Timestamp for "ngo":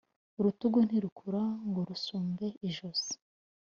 1.69-1.81